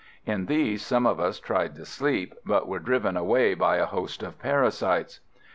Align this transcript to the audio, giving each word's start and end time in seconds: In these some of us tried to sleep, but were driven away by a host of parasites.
In 0.25 0.47
these 0.47 0.83
some 0.83 1.05
of 1.05 1.19
us 1.19 1.39
tried 1.39 1.75
to 1.75 1.85
sleep, 1.85 2.33
but 2.43 2.67
were 2.67 2.79
driven 2.79 3.15
away 3.15 3.53
by 3.53 3.75
a 3.77 3.85
host 3.85 4.23
of 4.23 4.39
parasites. 4.39 5.19